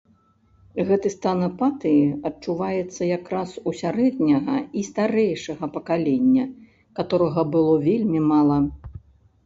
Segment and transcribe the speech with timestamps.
[0.87, 1.99] Гэты стан апатыі
[2.29, 6.45] адчуваецца якраз у сярэдняга і старэйшага пакалення,
[7.01, 8.57] каторага было вельмі мала.